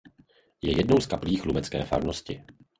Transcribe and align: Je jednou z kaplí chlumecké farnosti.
Je 0.61 0.77
jednou 0.77 0.99
z 1.01 1.05
kaplí 1.07 1.35
chlumecké 1.37 1.83
farnosti. 1.83 2.43